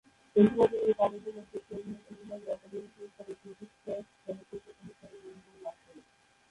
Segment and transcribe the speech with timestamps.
[0.35, 5.19] এছাড়া তিনি এই কাজের জন্য শ্রেষ্ঠ অভিনেত্রী বিভাগে একাডেমি পুরস্কার ও ক্রিটিকস চয়েস চলচ্চিত্র পুরস্কারের
[5.25, 6.05] মনোনয়ন লাভ করেন।